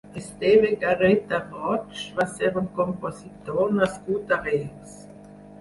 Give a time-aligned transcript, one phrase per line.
[0.19, 4.99] Esteve Garreta Roig va ser un compositor nascut a Reus.